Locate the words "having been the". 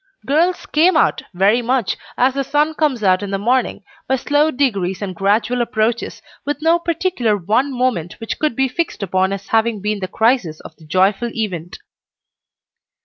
9.49-10.07